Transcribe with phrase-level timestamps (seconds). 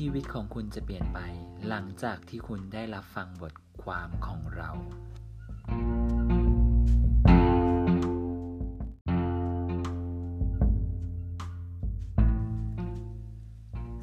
[0.00, 1.18] ชีวิตของคุณจะเปลี่ยนไป
[1.68, 4.70] หลังจากที่คุณได้รับฟังบทความของเรา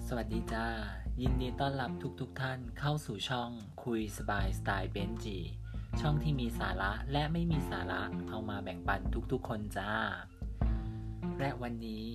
[0.07, 0.67] สวัสดีจ้า
[1.21, 3.51] ยินดีต้อนรับทุกๆทท่านเข้าสู่ช่อง
[3.83, 5.37] คุยสบายสไตล์เบนจี
[6.01, 9.01] ช่องที่มีสาระและไม่มีสาระเอามาแบ่งปัน
[9.31, 9.91] ทุกๆคนจ้า
[11.39, 12.05] และวันนี้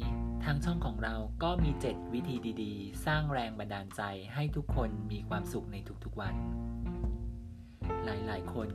[0.44, 4.02] ทางช่องของเราก็มี 7 วิธีดีๆ สร้างแรงบันดาลใจ
[4.34, 6.34] ให้ทุกคนมีความสุขในทุกๆวัน
[8.04, 8.68] หลายๆ คน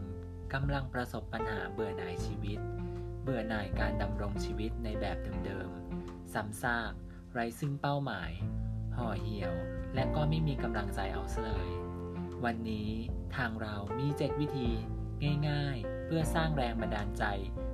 [0.54, 2.60] กำลังประสบปัญหาเบื่อหน่ายชีวิต
[3.24, 6.94] เบื่อหน่ายการดำรงชีวิตในแบบเดิมๆซ้ำซาก
[7.34, 8.32] ไร้ซึ่งเป้าหมาย
[8.98, 9.54] ห่อเหี่ยว
[9.96, 11.68] และก็ไม่มีกำลังใจเอาเลย
[12.46, 12.90] วันนี้
[13.36, 14.70] ทางเรามี 7 วิธี
[15.50, 17.24] ง่ายๆ เพื่อสร้างแรงบันดาลใจ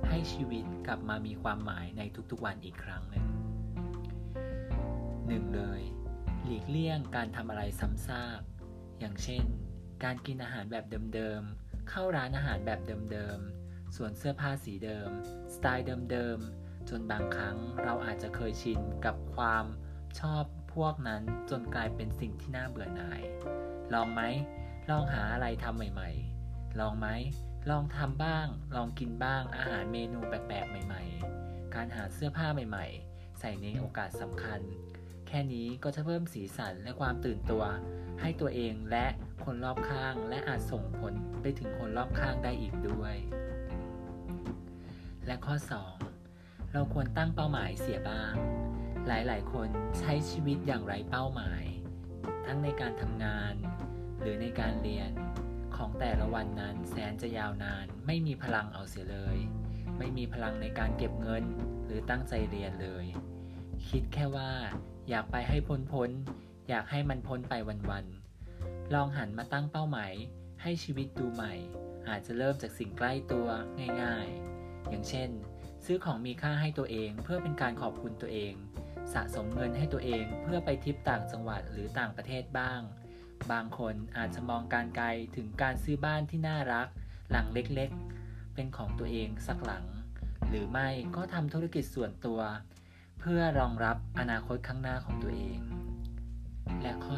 [0.08, 3.26] ให้ชีวิตกลับมามีความหมายในทุกๆวันอีกครั้งหนึ่ง
[5.26, 5.82] หนึ่งเลย
[6.44, 8.40] หลีกเลี่ยงการทำอะไรซ้ำซาก
[9.00, 9.44] อย่างเช่น
[10.04, 12.80] การกินอาหารแบบเดิมๆ เข้าร้านอาหารแบบ
[13.12, 15.10] เดิมๆ สวนเสื้อผ้าสีเดิม
[15.54, 19.64] สไตล์เดิมๆ จนบางครั้งเราอาจจะเคยชินกับความ
[20.20, 23.20] ชอบพวกนั้นจนกลายเป็นสิ่งที่น่าเบื่อหน่าย
[23.94, 24.22] ลองไหม
[24.90, 27.08] ลองหาอะไรทำใหม่ๆ ลองไหม
[27.70, 31.02] ลองทำบ้าง ลองกินบ้างอาหารเมนูแปลกๆ ใหม่
[31.38, 34.60] ๆ การหาเสื้อผ้าใหม่ ๆ ใส่ในโอกาสสำคัญ
[35.26, 37.64] แค่นี้ก็จะเพิ่มสีสันและความตื่นตัว
[38.20, 39.06] ให้ตัวเองและ
[39.44, 43.16] คนรอบข้างและอาจส่งผลไปถึงคนรอบข้างได้อีกด้วย
[45.26, 45.54] และข้อ
[46.14, 48.34] 2 เราควรตั้งเป้าหมายเสียบ้าง
[49.06, 51.64] หลายๆ คนใช้ชีวิตอย่างไร้เป้าหมาย
[52.46, 53.54] ทั้งในการทำงาน
[54.20, 55.10] หรือในการเรียน
[55.78, 59.38] ของแต่ละวันนั้นแสนจะยาวนาน ไม่มีพลังเอาเสียเลย
[59.98, 61.44] ไม่มีพลังในการเก็บเงิน
[61.84, 63.06] หรือตั้งใจเรียนเลย
[63.88, 64.52] คิดแค่ว่า
[65.08, 66.10] อยากไปให้พ้นพ้น
[66.68, 67.54] อยากให้มันพ้นไป
[67.90, 70.12] วันๆ ลองหันมาตั้งเป้าหมาย
[70.62, 71.54] ให้ชีวิตดูใหม่
[72.08, 73.48] อาจจะเริ่มจากสิ่งใกล้ตัว
[74.02, 75.30] ง่ายๆ อย่างเช่น
[75.84, 78.54] ซื้อของมีค่าให้ตัวเองเพื่อเป็นการขอบคุณตัวเอง
[79.12, 82.80] สะสมเงินให้ตัวเองเพื่อไปทริปต่างจังหวัดหรือต่างประเทศบ้าง
[83.52, 85.06] บางคนอาจจะมองการไกล
[85.36, 86.88] ถึงการซื้อบ้านที่น่ารัก
[87.30, 89.84] หลังเล็กๆ เป็นของตัวเองสักหลัง
[90.48, 92.40] หรือไม่ก็ทำธุรกิจส่วนตัว
[93.20, 95.60] เพื่อรองรับอนาคตข้างหน้าของตัวเอง
[96.82, 97.16] และข้อ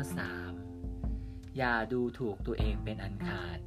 [0.79, 1.57] 3.
[1.59, 3.59] อย่าดูถูกตัวเองเป็นอันขาด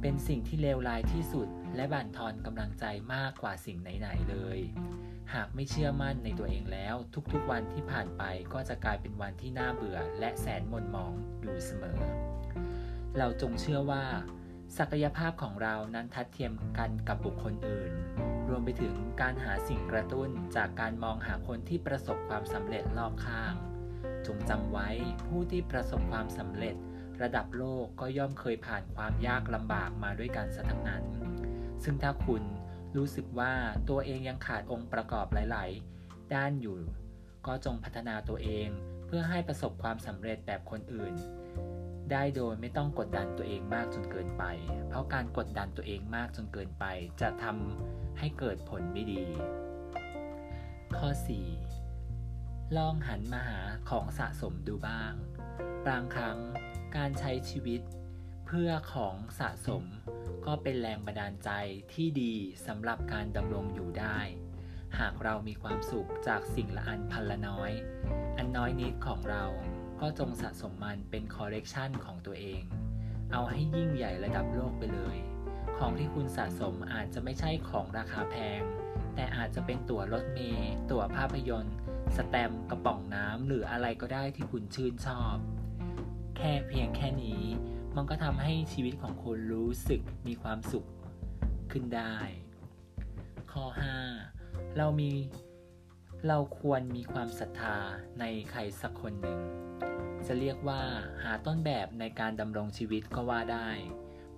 [0.00, 2.84] เป็นสิ่งที่เลวร้ายที่สุด และบั่นทอนกำลังใจ
[3.14, 4.58] มากกว่าสิ่งไหนๆเลย
[5.34, 6.94] หากไม่เชื่อมั่นในตัวเองแล้ว
[7.32, 8.22] ทุกๆวันที่ผ่านไป
[8.52, 11.98] ก็จะกลายเป็นวันที่น่าเบื่อ และแสนหม่นหมองอยู่เสมอ
[13.18, 14.04] เราจงเชื่อว่า
[14.78, 17.92] ศักยภาพของเรานั้นทัดเทียมกันกับบุคคลอื่น
[18.48, 23.54] รวมไปถึงการหาสิ่งกระตุ้นจากการมองหาคนที่ประสบความสำเร็จรอบข้าง
[24.26, 24.88] จงจำไว้
[25.26, 26.76] ผู้ที่ประสบความสำเร็จ
[27.22, 31.02] ระดับโลกก็ย่อมเคยผ่านความยากลำบากมาด้วยกันซะทั้งนั้น
[31.84, 32.42] ซึ่งถ้าคุณ
[32.96, 33.52] รู้สึกว่า
[33.90, 35.70] ตัวเองยังขาดองค์ประกอบหลาย
[36.02, 36.78] ๆ ด้านอยู่
[37.46, 38.68] ก็จงพัฒนาตัวเอง
[39.06, 41.14] เพื่อให้ประสบความสำเร็จแบบคนอื่น
[42.10, 44.44] ได้โดยไม่ต้องกดดันตัวเองมากจนเกินไป
[44.88, 46.84] เพราะการกดดันตัวเองมากจนเกินไป
[47.20, 49.22] จะทำให้เกิดผลไม่ดี
[50.96, 51.08] ข้อ
[51.92, 52.76] 4.
[52.76, 53.60] ลองหันมาหา
[53.90, 55.12] ของสะสมดูบ้าง
[55.86, 56.38] บางครั้ง
[56.96, 57.80] การใช้ชีวิต
[58.58, 59.84] พื่อของสะสม
[60.46, 61.50] ก็เป็นแรงบันดาลใจ
[61.92, 62.34] ที่ดี
[62.66, 64.18] สำหรับการดำรงอยู่ได้
[64.98, 67.72] หากเรามีความสุขจากสิ่งละอันพันละน้อย
[68.38, 69.44] อันน้อยนิดของเรา
[70.00, 72.62] ก็จงสะสมมันเป็นคอลเลกชันของตัวเอง
[73.32, 75.16] เอาให้ยิ่งใหญ่ระดับโลกไปเลย
[75.78, 78.60] ของที่คุณสะสมอาจจะไม่ใช่ของราคาแพง
[79.14, 81.74] แต่อาจจะเป็นตั๋วรถเมล์ตั๋วภาพยนตร์
[82.16, 85.36] สแตมกระป๋องน้ำหรืออะไรก็ได้ที่คุณชื่นชอบ
[86.36, 87.44] แค่เพียงแค่นี้
[87.96, 90.88] มันก็ทำให้ชีวิตของคุณรู้สึกมีความสุข
[91.72, 92.16] ขึ้นได้
[93.52, 93.64] ข้อ
[94.20, 95.10] 5 เรามี
[96.28, 97.76] เราควรมีความศรัทธา
[98.20, 99.40] ในใครสักคนหนึ่ง
[100.26, 100.82] จะเรียกว่า
[101.22, 103.68] หาต้นแบบในการดำรงชีวิตก็ว่าได้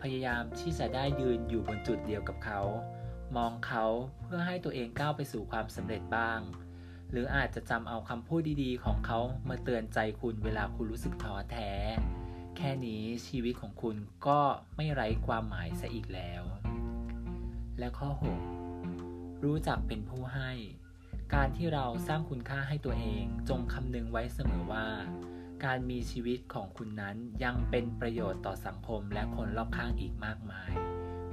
[0.02, 2.60] พยายามที่จะได้ยืนอยู่บนจุดเดียวกับเขา
[3.36, 3.84] มองเขา
[4.22, 6.40] เพื่อให้ตัวเองก้าวไปสู่ความสำเร็จบ้าง
[7.10, 11.70] หรืออาจจะจำเอาคำพูดดีๆ ของเขามาเตือนใจคุณเวลาคุณรู้สึกท้อแท้
[12.58, 13.96] แค่นี้ชีวิตของคุณ
[14.26, 14.40] ก็
[14.76, 16.42] ไม่ไร้ความหมายซะอีกแล้ว
[17.78, 18.10] และข้อ
[18.76, 20.50] 6 รู้จักเป็นผู้ให้
[21.34, 24.86] การที่เราสร้างคุณค่าให้ตัวเองจงคำนึงไว้เสมอว่า
[25.64, 30.72] การมีชีวิตของคุณนั้นยังเป็นประโยชน์ต่อสังคมและคนรอบข้างอีกมากมาย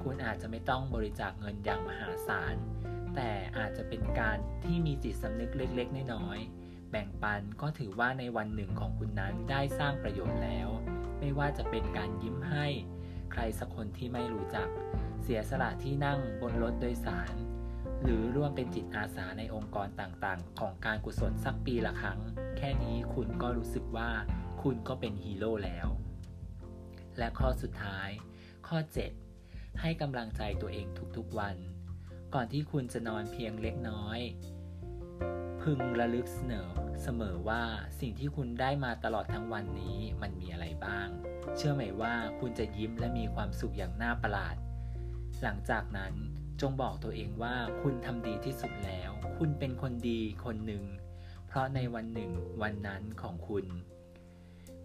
[0.04, 2.56] คุณอาจจะไม่ต้องบริจาคเงินอย่างมหาศาล
[3.16, 10.70] แต่อาจจะเป็นการที่มีจิตสำนึกเล็ก ๆ น้อยๆแบ่งปันก็ถือว่าในวันหนึ่งของคุณนั้นได้สร้างประโยชน์แล้ว
[11.22, 12.68] ไม่ว่าจะเป็นการยิ้มให้
[13.32, 14.68] ใครสักคนที่ไม่รู้จัก
[15.24, 17.34] เสียสละที่นั่งบนรถโดยสาร
[18.04, 22.20] หรือร่วมเป็นจิตอาสาในองค์กรต่างๆ ของการกุศลสักปีละครั้ง
[22.58, 24.10] แค่นี้คุณก็รู้สึกว่า
[24.62, 25.88] คุณก็เป็นฮีโร่แล้ว
[27.18, 28.10] และข้อสุดท้าย
[28.68, 28.78] ข้อ
[29.30, 31.56] 7 ให้กำลังใจตัวเองทุกๆวัน
[32.34, 34.20] ก่อนที่คุณจะนอนเพียงเล็กน้อย
[35.62, 36.70] พึงระลึกเสนอ
[37.04, 37.64] เสมอว่า
[38.00, 41.08] สิ่งที่คุณได้มาตลอดทั้งวันนี้มันมีอะไรบ้าง
[41.58, 44.56] เชื่อไหมว่าคุณจะยิ้มและมีความสุขอย่างน่าประหลาด
[45.44, 46.14] หลังจากนั้น
[46.62, 50.84] จงบอกตัวเองว่าคุณทำดีที่สุดแล้ว คุณเป็นคนดีคนหนึ่ง
[51.48, 52.32] เพราะในวันหนึ่ง
[52.62, 53.66] วันนั้นของคุณ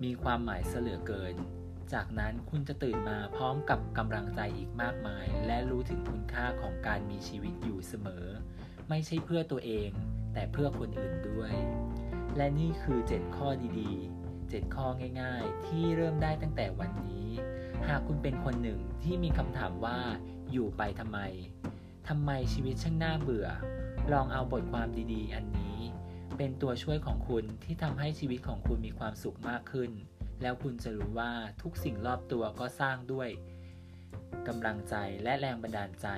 [0.02, 1.36] มีความหมายเสลือเกิน
[1.92, 8.26] จากนั้นคุณจะตื่นมาพร้อมกับกำลังใจอีกมากมาย และรู้ถึงคุณค่าของการมีชีวิตอยู่เสมอ
[8.88, 9.90] ไม่ใช่เพื่อตัวเอง
[10.36, 11.54] แต่เพื่อคนอื่นด้วย
[12.36, 13.48] และนี่คือ 7 ข้อ
[13.80, 14.86] ดีๆ 7 ข้อ
[15.20, 17.28] ง่าย ๆ ที่เริ่มได้ตั้งแต่วันนี้
[17.88, 19.98] หากคุณเป็นคนหนึ่งที่มีคำถามว่า
[20.52, 21.18] อยู่ไปทำไม
[22.08, 23.48] ทำไมชีวิตช่างน่าเบื่อ
[24.12, 25.78] ลองเอาบทความดีๆ อันนี้
[26.36, 29.90] เป็นตัวช่วยของคุณที่ทำให้ชีวิตของคุณมีความสุขมากขึ้น
[30.42, 31.32] แล้วคุณจะรู้ว่า
[31.62, 33.28] ทุกสิ่งรอบตัวก็สร้างด้วย
[34.48, 36.08] กำลังใจและแรงบันดาลใจ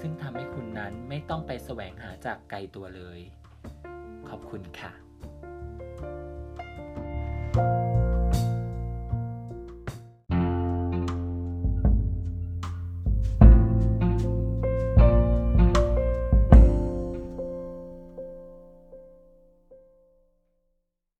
[0.00, 3.20] ซึ่งทำให้คุณนั้นไม่ต้องไปแสวงหาจากไกลตัวเลย
[4.28, 5.05] ขอบคุณค่ะ